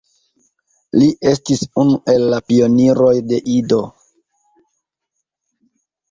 Li 0.99 1.07
estis 1.31 1.59
unu 1.81 1.99
el 2.13 2.23
la 2.31 2.39
pioniroj 2.47 3.11
de 3.33 3.39
Ido. 3.57 3.77